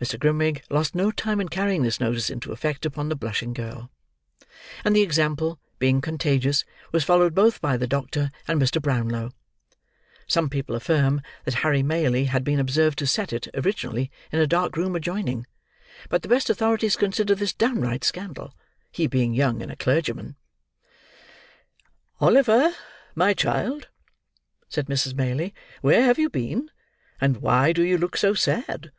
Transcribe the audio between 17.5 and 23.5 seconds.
downright scandal: he being young and a clergyman. "Oliver, my